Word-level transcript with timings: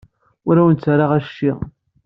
Ur 0.47 0.55
awent-ttarraɣ 0.57 1.11
assecci. 1.17 1.51